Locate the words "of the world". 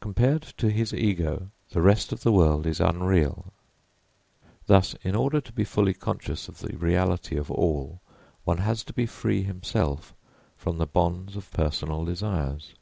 2.10-2.66